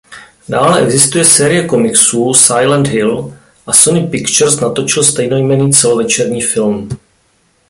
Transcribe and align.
Dále 0.49 0.81
existuje 0.81 1.25
série 1.25 1.67
komiksů 1.67 2.33
"Silent 2.33 2.87
Hill" 2.87 3.33
a 3.67 3.73
Sony 3.73 4.07
Pictures 4.07 4.59
natočil 4.59 5.03
stejnojmenný 5.03 5.73
celovečerní 5.73 6.41
film. 6.41 6.89